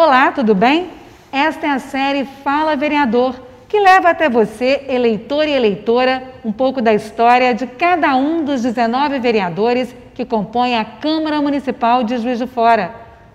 [0.00, 0.90] Olá, tudo bem?
[1.32, 3.34] Esta é a série Fala Vereador,
[3.68, 8.62] que leva até você, eleitor e eleitora, um pouco da história de cada um dos
[8.62, 12.94] 19 vereadores que compõem a Câmara Municipal de Juiz de Fora.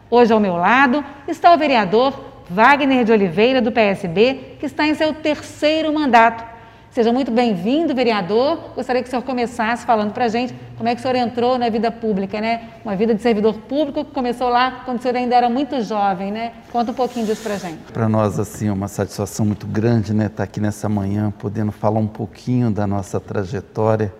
[0.10, 2.18] Hoje ao meu lado está o vereador
[2.50, 6.53] Wagner de Oliveira, do PSB, que está em seu terceiro mandato.
[6.94, 8.74] Seja muito bem-vindo, vereador.
[8.76, 11.58] Gostaria que o senhor começasse falando para a gente como é que o senhor entrou
[11.58, 12.70] na vida pública, né?
[12.86, 16.32] Uma vida de servidor público que começou lá quando o senhor ainda era muito jovem,
[16.32, 16.54] né?
[16.72, 17.80] Conta um pouquinho disso para a gente.
[17.92, 20.26] Para nós, assim, é uma satisfação muito grande, né?
[20.26, 24.14] Estar tá aqui nessa manhã, podendo falar um pouquinho da nossa trajetória.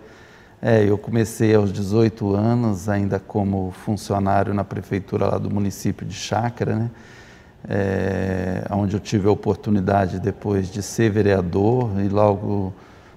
[0.60, 6.14] É, eu comecei aos 18 anos, ainda como funcionário na prefeitura lá do município de
[6.14, 6.90] Chácara, né?
[7.68, 12.72] É, onde eu tive a oportunidade depois de ser vereador e logo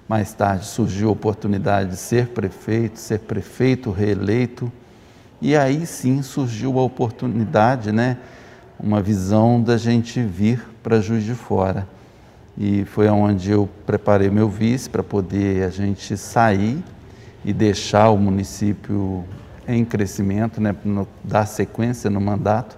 [0.08, 4.72] mais tarde surgiu a oportunidade de ser prefeito, ser prefeito reeleito.
[5.40, 8.16] E aí sim surgiu a oportunidade, né,
[8.80, 11.86] uma visão da gente vir para Juiz de Fora.
[12.56, 16.82] E foi onde eu preparei meu vice para poder a gente sair
[17.44, 19.24] e deixar o município
[19.66, 20.74] em crescimento, né,
[21.22, 22.77] dar sequência no mandato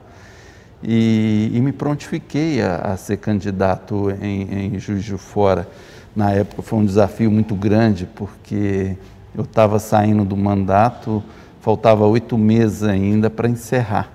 [0.83, 5.69] e, e me prontifiquei a, a, ser candidato em, em Juiz de Fora.
[6.17, 8.97] Na época foi um desafio muito grande, porque
[9.34, 11.22] eu estava saindo do mandato,
[11.61, 14.11] faltava oito meses ainda para encerrar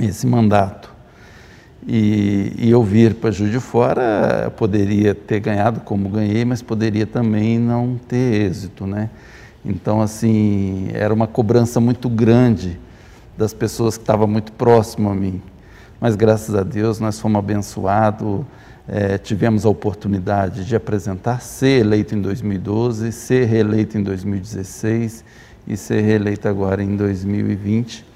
[0.00, 0.92] esse mandato.
[1.86, 7.06] E, e, eu vir para Juiz de Fora poderia ter ganhado como ganhei, mas poderia
[7.06, 9.08] também não ter êxito, né?
[9.64, 12.78] Então, assim, era uma cobrança muito grande
[13.36, 15.40] das pessoas que estavam muito próximas a mim
[16.00, 18.44] mas graças a Deus nós fomos abençoados,
[18.86, 25.24] é, tivemos a oportunidade de apresentar, ser eleito em 2012, ser reeleito em 2016
[25.66, 28.06] e ser reeleito agora em 2020.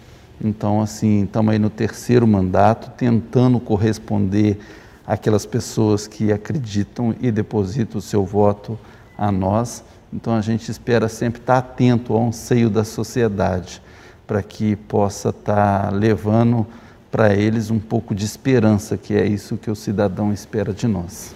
[0.42, 4.58] Então, assim, estamos aí no terceiro mandato, tentando corresponder
[5.06, 8.78] àquelas pessoas que acreditam e depositam o seu voto
[9.16, 9.84] a nós.
[10.10, 13.82] Então, a gente espera sempre estar atento ao anseio da sociedade,
[14.26, 16.66] para que possa estar levando
[17.12, 21.34] para eles um pouco de esperança, que é isso que o cidadão espera de nós.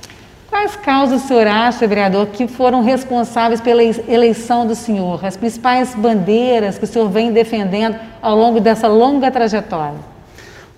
[0.48, 5.22] Quais causas o senhor acha, vereador, que foram responsáveis pela eleição do senhor?
[5.22, 9.98] As principais bandeiras que o senhor vem defendendo ao longo dessa longa trajetória?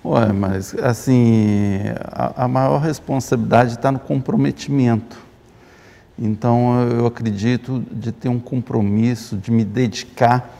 [0.03, 1.79] Ué, mas assim,
[2.11, 5.17] a, a maior responsabilidade está no comprometimento.
[6.17, 10.58] Então, eu acredito de ter um compromisso, de me dedicar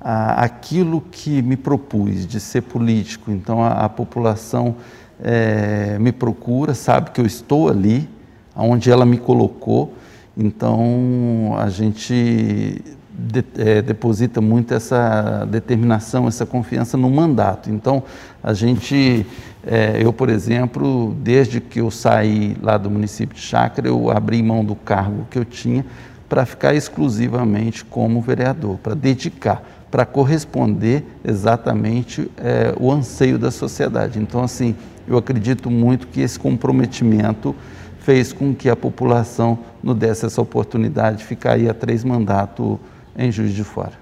[0.00, 3.30] aquilo que me propus de ser político.
[3.30, 4.76] Então a, a população
[5.22, 8.08] é, me procura, sabe que eu estou ali,
[8.56, 9.94] onde ela me colocou.
[10.36, 17.70] Então a gente de, é, deposita muito essa determinação, essa confiança no mandato.
[17.70, 18.02] Então
[18.42, 19.26] a gente,
[19.66, 24.42] é, eu por exemplo, desde que eu saí lá do município de Chácara, eu abri
[24.42, 25.84] mão do cargo que eu tinha
[26.28, 34.18] para ficar exclusivamente como vereador, para dedicar para corresponder exatamente é, o anseio da sociedade.
[34.18, 34.74] Então, assim,
[35.06, 37.54] eu acredito muito que esse comprometimento
[37.98, 42.78] fez com que a população nos desse essa oportunidade de ficar aí a três mandatos
[43.16, 43.92] em Juiz de Fora.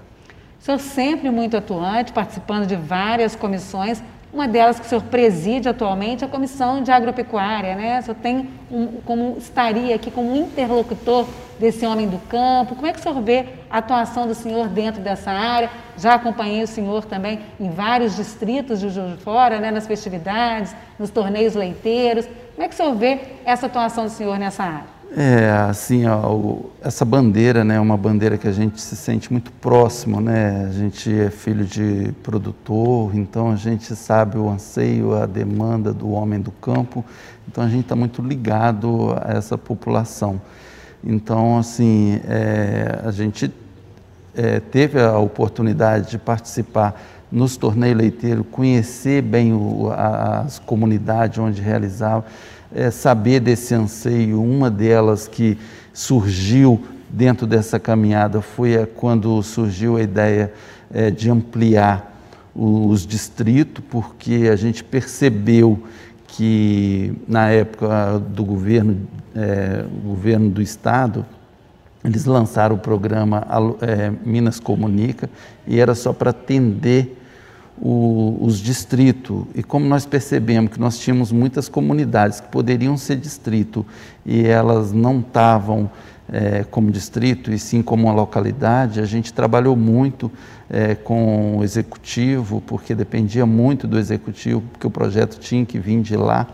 [0.59, 5.67] O senhor sempre muito atuante, participando de várias comissões, uma delas que o senhor preside
[5.67, 7.99] atualmente é a Comissão de Agropecuária, né?
[7.99, 11.27] O senhor tem um, como estaria aqui como interlocutor
[11.59, 12.75] desse homem do campo.
[12.75, 15.71] Como é que o senhor vê a atuação do senhor dentro dessa área?
[15.97, 19.71] Já acompanhei o senhor também em vários distritos de Juiz de Fora, né?
[19.71, 22.27] nas festividades, nos torneios leiteiros.
[22.53, 24.98] Como é que o senhor vê essa atuação do senhor nessa área?
[25.15, 29.51] É, assim, ó, essa bandeira, né, é uma bandeira que a gente se sente muito
[29.53, 30.67] próximo, né?
[30.69, 36.11] A gente é filho de produtor, então a gente sabe o anseio, a demanda do
[36.11, 37.03] homem do campo,
[37.47, 40.39] então a gente está muito ligado a essa população.
[41.03, 43.51] Então, assim, é, a gente
[44.35, 47.01] é, teve a oportunidade de participar
[47.31, 52.25] nos torneios leiteiros, conhecer bem o, as comunidades onde realizava
[52.73, 54.41] é, saber desse anseio.
[54.41, 55.57] Uma delas que
[55.93, 60.53] surgiu dentro dessa caminhada foi a, quando surgiu a ideia
[60.93, 62.07] é, de ampliar
[62.55, 65.81] os distritos, porque a gente percebeu
[66.27, 71.25] que na época do governo, é, governo do estado,
[72.03, 73.45] eles lançaram o programa
[73.81, 75.29] é, Minas Comunica
[75.67, 77.18] e era só para atender
[77.81, 79.45] o, os distritos.
[79.55, 83.85] E como nós percebemos que nós tínhamos muitas comunidades que poderiam ser distrito
[84.25, 85.89] e elas não estavam
[86.31, 90.31] é, como distrito, e sim como uma localidade, a gente trabalhou muito
[90.69, 96.01] é, com o executivo, porque dependia muito do executivo, porque o projeto tinha que vir
[96.01, 96.47] de lá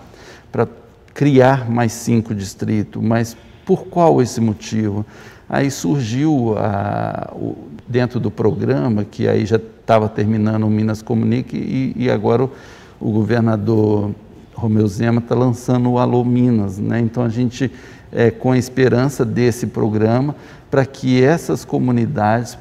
[0.52, 0.68] para
[1.14, 3.04] criar mais cinco distritos.
[3.04, 3.36] Mas
[3.66, 5.06] por qual esse motivo?
[5.48, 7.56] Aí surgiu a, o,
[7.88, 12.52] dentro do programa, que aí já estava terminando o Minas Comunique, e, e agora o,
[13.00, 14.12] o governador
[14.54, 16.80] Romeu Zema está lançando o Alô Minas.
[16.80, 17.00] Né?
[17.00, 17.72] Então a gente
[18.12, 20.36] é, com a esperança desse programa
[20.72, 22.58] para que essas comunidades,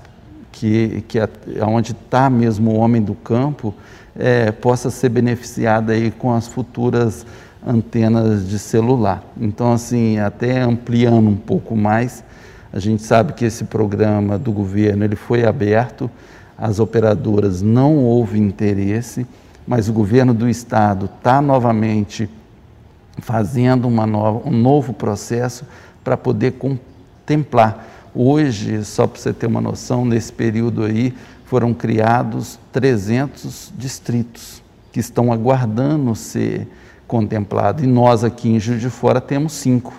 [0.52, 1.18] que, que
[1.62, 3.74] onde está mesmo o homem do campo,
[4.16, 7.24] é, possa ser beneficiada aí com as futuras
[7.66, 9.24] antenas de celular.
[9.40, 12.22] Então, assim, até ampliando um pouco mais,
[12.74, 16.10] a gente sabe que esse programa do governo ele foi aberto,
[16.58, 19.24] as operadoras não houve interesse,
[19.64, 22.28] mas o governo do estado está novamente
[23.18, 25.64] fazendo nova, um novo processo
[26.02, 27.86] para poder contemplar.
[28.12, 34.60] Hoje, só para você ter uma noção, nesse período aí foram criados 300 distritos
[34.90, 36.66] que estão aguardando ser
[37.06, 37.84] contemplados.
[37.84, 39.94] E nós aqui em Juiz de Fora temos cinco.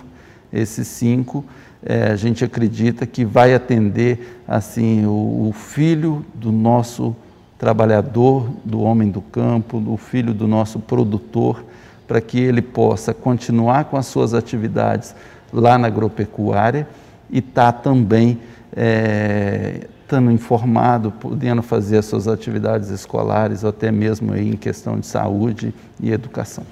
[0.52, 1.42] Esses cinco,
[1.88, 7.14] é, a gente acredita que vai atender assim o, o filho do nosso
[7.56, 11.64] trabalhador, do homem do campo, o filho do nosso produtor,
[12.06, 15.14] para que ele possa continuar com as suas atividades
[15.52, 16.88] lá na agropecuária
[17.30, 18.40] e estar tá também
[18.76, 25.06] é, estando informado, podendo fazer as suas atividades escolares ou até mesmo em questão de
[25.06, 26.64] saúde e educação.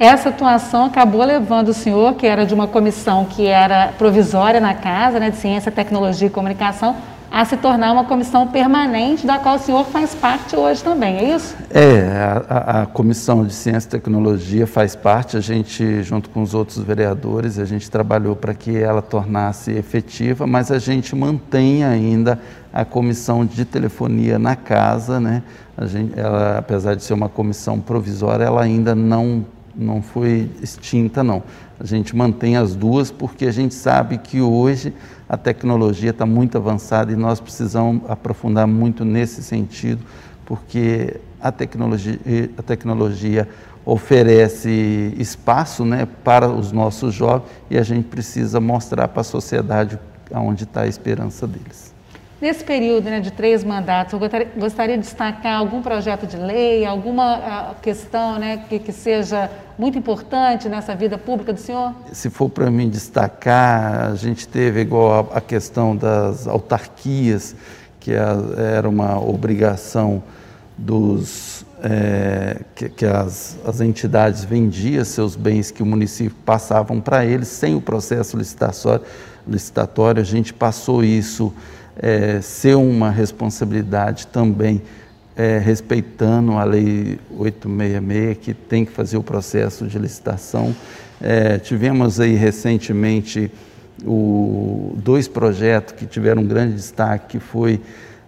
[0.00, 4.72] Essa atuação acabou levando o senhor, que era de uma comissão que era provisória na
[4.72, 6.96] casa, né, de Ciência, Tecnologia e Comunicação,
[7.30, 11.36] a se tornar uma comissão permanente, da qual o senhor faz parte hoje também, é
[11.36, 11.54] isso?
[11.68, 16.54] É, a, a, Comissão de Ciência e Tecnologia faz parte, a gente, junto com os
[16.54, 22.40] outros vereadores, a gente trabalhou para que ela tornasse efetiva, mas a gente mantém ainda
[22.72, 25.42] a Comissão de Telefonia na casa, né?
[25.76, 29.44] A gente, ela, apesar de ser uma comissão provisória, ela ainda não
[29.80, 31.42] não foi extinta, não.
[31.78, 34.92] A gente mantém as duas porque a gente sabe que hoje
[35.28, 40.04] a tecnologia está muito avançada e nós precisamos aprofundar muito nesse sentido,
[40.44, 42.18] porque a tecnologia,
[42.58, 43.48] a tecnologia
[43.84, 49.98] oferece espaço né, para os nossos jovens e a gente precisa mostrar para a sociedade
[50.32, 51.94] aonde está a esperança deles.
[52.40, 54.18] Nesse período né, de três mandatos, eu
[54.56, 59.98] gostaria, de destacar algum projeto de lei, alguma ah, questão né, que, que, seja muito
[59.98, 61.94] importante nessa vida pública do senhor?
[62.10, 67.54] Se for para mim destacar, a gente teve igual a, a questão das autarquias,
[68.00, 70.22] que a, era uma obrigação
[70.78, 77.24] dos é, que, que as, as, entidades vendiam seus bens que o município passavam para
[77.26, 79.04] eles sem o processo licitatório,
[79.46, 80.22] licitatório.
[80.22, 81.52] A gente passou isso
[81.96, 84.82] é, ser uma responsabilidade também
[85.36, 90.74] é, respeitando a Lei 866, que tem que fazer o processo de licitação.
[91.20, 93.50] É, tivemos aí recentemente
[94.04, 97.80] o, dois projetos que tiveram um grande destaque, que foi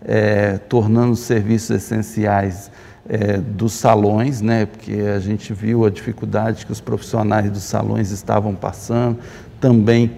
[0.05, 2.71] é, tornando os serviços essenciais
[3.09, 8.11] é, dos salões, né, porque a gente viu a dificuldade que os profissionais dos salões
[8.11, 9.19] estavam passando,
[9.61, 10.11] também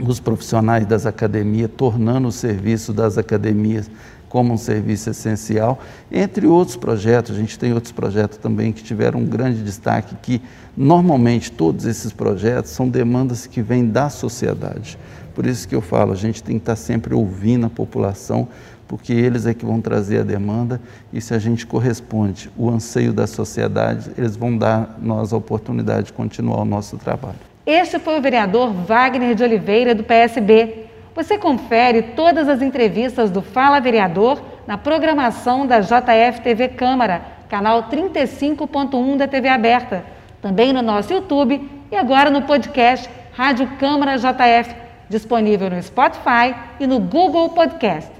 [0.00, 3.90] os profissionais das academias, tornando o serviço das academias
[4.28, 5.80] como um serviço essencial,
[6.12, 7.34] entre outros projetos.
[7.34, 10.42] A gente tem outros projetos também que tiveram um grande destaque, que
[10.76, 14.98] normalmente todos esses projetos são demandas que vêm da sociedade.
[15.34, 18.48] Por isso que eu falo, a gente tem que estar sempre ouvindo a população,
[18.86, 20.80] porque eles é que vão trazer a demanda
[21.12, 26.06] e se a gente corresponde o anseio da sociedade, eles vão dar nós a oportunidade
[26.06, 27.36] de continuar o nosso trabalho.
[27.68, 30.86] Este foi o vereador Wagner de Oliveira, do PSB.
[31.14, 37.90] Você confere todas as entrevistas do Fala Vereador na programação da JF TV Câmara, canal
[37.90, 40.02] 35.1 da TV Aberta,
[40.40, 41.60] também no nosso YouTube
[41.92, 44.74] e agora no podcast Rádio Câmara JF,
[45.10, 48.10] disponível no Spotify e no Google Podcast.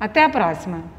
[0.00, 0.93] Até a próxima!